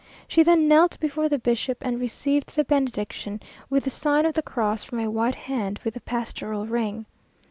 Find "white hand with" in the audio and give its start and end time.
5.11-5.93